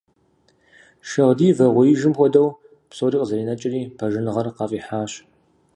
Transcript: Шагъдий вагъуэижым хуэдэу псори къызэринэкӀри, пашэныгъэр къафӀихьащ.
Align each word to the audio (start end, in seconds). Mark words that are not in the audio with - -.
Шагъдий 1.09 1.53
вагъуэижым 1.57 2.13
хуэдэу 2.17 2.47
псори 2.89 3.17
къызэринэкӀри, 3.19 3.81
пашэныгъэр 3.97 4.47
къафӀихьащ. 4.57 5.11